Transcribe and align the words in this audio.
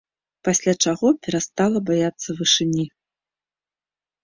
Пасля 0.47 0.73
чаго 0.85 1.11
перастала 1.27 1.83
баяцца 1.91 2.29
вышыні. 2.41 2.85